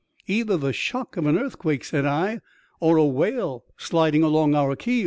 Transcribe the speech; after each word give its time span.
''Either 0.27 0.59
the 0.59 0.73
shock 0.73 1.15
of 1.15 1.27
an 1.27 1.37
earthquake," 1.37 1.83
said 1.85 2.07
I, 2.07 2.39
''or 2.81 2.97
a 2.99 3.05
whale 3.05 3.65
sliding 3.77 4.23
along 4.23 4.55
our 4.55 4.75
keel.' 4.75 4.99